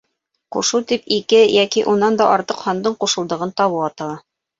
[0.53, 4.17] Ҡушыу тип ике, йәки, унан да артыҡ һандың ҡушылдығын табыу атала